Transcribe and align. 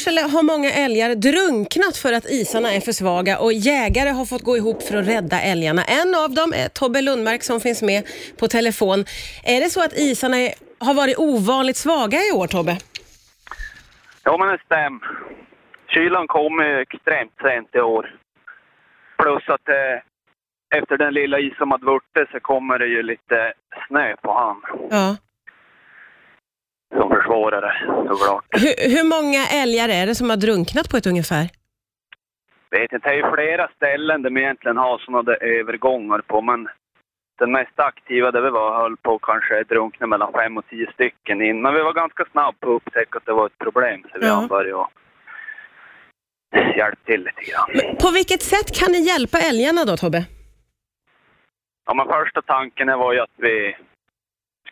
Sorsele 0.00 0.20
har 0.20 0.42
många 0.42 0.70
älgar 0.72 1.14
drunknat 1.14 1.96
för 1.96 2.12
att 2.12 2.30
isarna 2.30 2.68
är 2.72 2.80
för 2.80 2.92
svaga 2.92 3.38
och 3.38 3.52
jägare 3.52 4.10
har 4.10 4.24
fått 4.24 4.42
gå 4.42 4.56
ihop 4.56 4.82
för 4.82 4.96
att 4.96 5.08
rädda 5.08 5.40
älgarna. 5.40 5.82
En 5.84 6.14
av 6.24 6.30
dem 6.40 6.52
är 6.62 6.68
Tobbe 6.68 7.00
Lundmark 7.02 7.42
som 7.42 7.60
finns 7.60 7.82
med 7.82 8.02
på 8.38 8.48
telefon. 8.48 8.98
Är 9.44 9.60
det 9.60 9.70
så 9.70 9.84
att 9.84 9.92
isarna 9.98 10.36
är, 10.36 10.54
har 10.86 10.94
varit 10.94 11.18
ovanligt 11.18 11.76
svaga 11.76 12.18
i 12.18 12.32
år, 12.32 12.46
Tobbe? 12.46 12.76
Ja, 14.24 14.36
men 14.38 14.48
det 14.48 14.58
stämmer. 14.64 15.08
Kylan 15.92 16.26
kom 16.26 16.60
extremt 16.60 17.34
sent 17.42 17.68
i 17.74 17.80
år. 17.80 18.04
Plus 19.22 19.44
att 19.48 19.68
eh, 19.68 19.96
efter 20.80 20.96
den 20.98 21.14
lilla 21.14 21.38
is 21.38 21.56
som 21.56 21.70
hade 21.70 21.86
vuxit 21.86 22.28
så 22.32 22.40
kommer 22.40 22.78
det 22.78 22.86
ju 22.86 23.02
lite 23.02 23.52
snö 23.88 24.16
på 24.16 24.32
han 24.32 24.56
Ja. 24.90 25.16
Det 27.34 27.72
såklart. 28.08 28.44
Hur, 28.50 28.74
hur 28.96 29.04
många 29.14 29.42
älgar 29.62 29.88
är 29.88 30.06
det 30.06 30.14
som 30.14 30.30
har 30.30 30.36
drunknat 30.36 30.90
på 30.90 30.96
ett 30.96 31.06
ungefär? 31.06 31.44
Vet 32.70 32.92
inte, 32.92 33.08
det 33.08 33.14
är 33.14 33.18
ju 33.22 33.34
flera 33.34 33.68
ställen 33.76 34.22
där 34.22 34.30
vi 34.30 34.40
egentligen 34.40 34.76
har 34.76 34.98
sådana 34.98 35.34
övergångar 35.34 36.18
på, 36.18 36.40
men 36.42 36.68
den 37.38 37.52
mest 37.52 37.78
aktiva 37.80 38.30
där 38.30 38.40
vi 38.40 38.50
var 38.50 38.82
höll 38.82 38.96
på 38.96 39.18
kanske 39.18 39.62
drunkna 39.64 40.06
mellan 40.06 40.32
fem 40.32 40.56
och 40.56 40.66
tio 40.70 40.92
stycken 40.92 41.42
in. 41.42 41.62
Men 41.62 41.74
vi 41.74 41.80
var 41.82 41.92
ganska 41.92 42.24
snabba 42.32 42.52
på 42.60 42.70
att 42.70 42.76
upptäcka 42.82 43.18
att 43.18 43.26
det 43.26 43.32
var 43.32 43.46
ett 43.46 43.58
problem, 43.58 44.02
så 44.12 44.18
vi 44.20 44.26
Ja. 44.26 44.46
börjat 44.48 44.88
hjälpa 46.76 46.96
till 47.04 47.20
lite 47.24 47.42
grann. 47.50 47.68
Men 47.74 47.96
På 47.96 48.10
vilket 48.10 48.42
sätt 48.42 48.78
kan 48.78 48.92
ni 48.92 48.98
hjälpa 48.98 49.38
älgarna 49.38 49.84
då, 49.84 49.96
Tobbe? 49.96 50.24
Ja, 51.86 51.94
men 51.94 52.06
första 52.06 52.42
tanken 52.42 52.88
var 52.98 53.12
ju 53.12 53.20
att 53.20 53.36
vi 53.36 53.76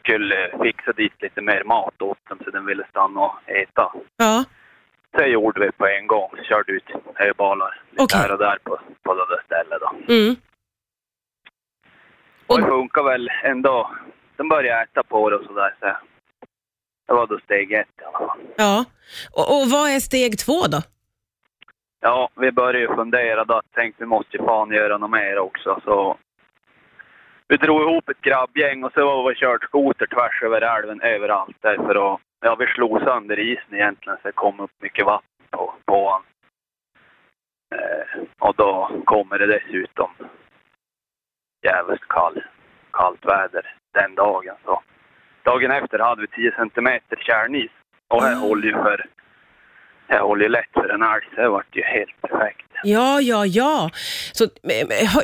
skulle 0.08 0.58
fixa 0.62 0.92
dit 0.92 1.22
lite 1.22 1.40
mer 1.42 1.64
mat 1.64 2.02
åt 2.02 2.18
dem 2.28 2.38
så 2.44 2.50
den 2.50 2.66
ville 2.66 2.84
stanna 2.90 3.20
och 3.20 3.50
äta. 3.50 3.92
Ja. 4.16 4.44
Så 5.16 5.24
gjorde 5.24 5.60
vi 5.60 5.72
på 5.72 5.86
en 5.86 6.06
gång. 6.06 6.30
Körde 6.48 6.72
ut 6.72 6.84
höbalar 7.14 7.82
lite 7.90 8.04
Okej. 8.04 8.20
här 8.20 8.32
och 8.32 8.38
där 8.38 8.58
på, 8.64 8.78
på 9.02 9.14
det 9.14 9.26
där 9.28 9.42
stället 9.46 9.80
då. 9.80 10.14
Mm. 10.14 10.36
Och 12.46 12.60
det 12.60 12.66
funkar 12.66 13.02
väl 13.02 13.30
ändå. 13.44 13.90
De 14.36 14.48
började 14.48 14.82
äta 14.82 15.02
på 15.02 15.30
det 15.30 15.36
och 15.36 15.44
sådär. 15.44 15.74
Så 15.80 15.86
det 17.06 17.14
var 17.14 17.26
då 17.26 17.38
steg 17.38 17.72
ett 17.72 17.88
i 18.00 18.04
alla 18.04 18.18
fall. 18.18 18.38
Ja. 18.56 18.84
Och, 19.32 19.60
och 19.60 19.70
vad 19.70 19.90
är 19.90 20.00
steg 20.00 20.38
två 20.38 20.66
då? 20.66 20.82
Ja, 22.00 22.28
vi 22.34 22.52
började 22.52 22.78
ju 22.78 22.94
fundera 22.94 23.44
då. 23.44 23.62
Tänkte 23.74 24.02
vi 24.02 24.06
måste 24.06 24.36
ju 24.36 24.44
fan 24.44 24.70
göra 24.70 24.98
något 24.98 25.10
mer 25.10 25.38
också. 25.38 25.80
Så 25.84 26.16
vi 27.48 27.56
drog 27.56 27.82
ihop 27.82 28.08
ett 28.08 28.20
grabbgäng 28.20 28.84
och 28.84 28.92
så 28.92 29.04
var 29.04 29.28
vi 29.28 29.34
kört 29.34 29.64
skoter 29.64 30.06
tvärs 30.06 30.42
över 30.42 30.60
älven 30.60 31.00
överallt 31.00 31.56
där 31.60 31.76
för 31.76 32.14
att 32.14 32.20
Ja, 32.40 32.54
vi 32.54 32.66
slog 32.66 33.00
sönder 33.00 33.38
isen 33.38 33.74
egentligen 33.74 34.18
så 34.22 34.28
det 34.28 34.32
kom 34.32 34.60
upp 34.60 34.70
mycket 34.80 35.06
vatten 35.06 35.46
på, 35.50 35.74
på 35.84 36.10
han. 36.10 36.22
Eh, 37.74 38.22
och 38.38 38.54
då 38.56 38.90
kommer 39.04 39.38
det 39.38 39.46
dessutom 39.46 40.10
jävligt 41.62 42.08
kall, 42.08 42.42
kallt 42.92 43.26
väder 43.26 43.74
den 43.94 44.14
dagen. 44.14 44.56
Så 44.64 44.82
dagen 45.42 45.70
efter 45.70 45.98
hade 45.98 46.20
vi 46.20 46.26
10 46.26 46.52
centimeter 46.52 47.16
kärnis. 47.16 47.70
Och 48.08 48.22
det 48.22 48.34
håller 48.34 48.66
ju 48.66 48.72
för 48.72 49.06
det 50.06 50.18
håller 50.18 50.42
ju 50.42 50.48
lätt 50.48 50.72
för 50.72 50.88
en 50.88 51.02
älg, 51.02 51.28
så 51.34 51.40
det 51.40 51.48
vart 51.48 51.76
ju 51.76 51.82
helt 51.82 52.20
perfekt. 52.20 52.67
Ja, 52.82 53.20
ja, 53.20 53.46
ja. 53.46 53.90
Så, 54.32 54.44
eh, 54.44 54.50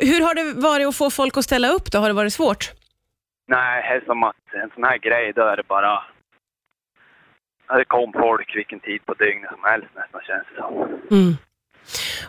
hur 0.01 0.21
har 0.21 0.33
det 0.35 0.61
varit 0.61 0.87
att 0.87 0.95
få 0.95 1.09
folk 1.09 1.37
att 1.37 1.43
ställa 1.43 1.69
upp 1.69 1.91
då? 1.91 1.97
Har 1.99 2.07
det 2.07 2.13
varit 2.13 2.33
svårt? 2.33 2.71
Nej, 3.47 3.81
det 3.89 3.95
är 3.95 4.05
som 4.05 4.23
att 4.23 4.35
en 4.63 4.69
sån 4.73 4.83
här 4.83 4.97
grej, 4.97 5.33
då 5.35 5.41
är 5.41 5.57
det 5.57 5.63
bara... 5.67 6.03
Det 7.77 7.85
kom 7.85 8.13
folk 8.13 8.55
vilken 8.55 8.79
tid 8.79 9.05
på 9.05 9.13
dygnet 9.13 9.49
som 9.51 9.59
helst 9.63 9.87
nästan 9.95 10.21
känns 10.27 10.43
det 10.55 10.61
som. 10.61 10.73
Mm. 11.17 11.37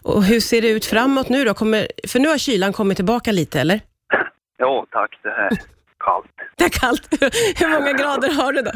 Och 0.03 0.25
hur 0.25 0.41
ser 0.41 0.63
det 0.63 0.69
ut 0.69 0.85
framåt 0.87 1.29
nu 1.29 1.45
då? 1.45 1.55
Kommer, 1.55 1.89
för 2.09 2.19
nu 2.19 2.29
har 2.29 2.39
kylan 2.39 2.73
kommit 2.73 2.97
tillbaka 2.97 3.33
lite, 3.33 3.61
eller? 3.61 3.81
Jo 4.59 4.87
tack, 4.91 5.19
det 5.23 5.29
är 5.29 5.49
kallt. 5.99 6.31
Det 6.57 6.65
är 6.65 6.69
kallt. 6.69 7.09
Hur 7.61 7.69
många 7.69 7.93
grader 7.93 8.31
har 8.31 8.53
du 8.53 8.63
då? 8.63 8.71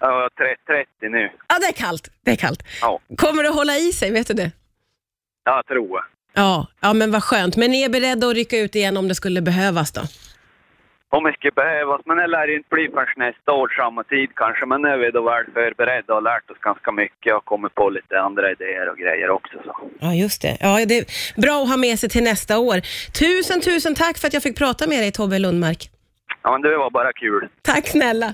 Ja, 0.00 0.28
tre- 0.38 0.56
30 1.00 1.08
nu. 1.08 1.30
Ja, 1.48 1.58
det 1.60 1.66
är 1.66 1.72
kallt. 1.72 2.08
Det 2.24 2.30
är 2.30 2.36
kallt. 2.36 2.62
Ja, 2.80 2.98
Kommer 3.16 3.42
det 3.42 3.48
hålla 3.48 3.76
i 3.76 3.92
sig, 3.92 4.10
vet 4.10 4.26
du 4.26 4.34
det? 4.34 4.50
Jag 5.44 5.66
tror 5.66 5.88
jag. 5.90 6.04
Ja, 6.34 6.66
ja 6.80 6.92
men 6.92 7.10
vad 7.10 7.22
skönt. 7.24 7.56
Men 7.56 7.70
ni 7.70 7.82
är 7.82 7.88
beredda 7.88 8.26
att 8.26 8.34
rycka 8.34 8.58
ut 8.58 8.74
igen 8.74 8.96
om 8.96 9.08
det 9.08 9.14
skulle 9.14 9.42
behövas 9.42 9.92
då? 9.92 10.00
Om 11.16 11.24
mycket 11.24 11.54
behövas, 11.54 12.00
men 12.04 12.16
det 12.16 12.26
lär 12.26 12.56
inte 12.56 12.68
bli 12.70 12.88
förrän 12.94 13.06
nästa 13.16 13.52
år 13.52 13.68
samma 13.80 14.04
tid 14.04 14.28
kanske. 14.34 14.66
Men 14.66 14.82
nu 14.82 14.88
är 14.88 14.98
vi 14.98 15.10
då 15.10 15.22
väl 15.22 15.44
förberedda 15.54 16.12
och 16.12 16.22
har 16.22 16.22
lärt 16.22 16.50
oss 16.50 16.58
ganska 16.58 16.92
mycket 16.92 17.34
och 17.36 17.44
kommit 17.44 17.74
på 17.74 17.90
lite 17.90 18.20
andra 18.20 18.50
idéer 18.52 18.88
och 18.90 18.98
grejer 18.98 19.30
också. 19.30 19.56
Så. 19.64 19.72
Ja, 20.00 20.14
just 20.14 20.42
det. 20.42 20.56
Ja, 20.60 20.84
det 20.88 20.98
är 20.98 21.04
bra 21.40 21.62
att 21.62 21.68
ha 21.68 21.76
med 21.76 21.98
sig 21.98 22.08
till 22.08 22.24
nästa 22.24 22.58
år. 22.58 22.78
Tusen, 23.22 23.60
tusen 23.60 23.94
tack 23.94 24.18
för 24.18 24.26
att 24.26 24.34
jag 24.34 24.42
fick 24.42 24.58
prata 24.58 24.86
med 24.86 24.98
dig, 24.98 25.12
Tobbe 25.12 25.38
Lundmark. 25.38 25.90
Ja, 26.42 26.52
men 26.52 26.62
det 26.62 26.76
var 26.76 26.90
bara 26.90 27.12
kul. 27.12 27.48
Tack 27.62 27.86
snälla. 27.86 28.32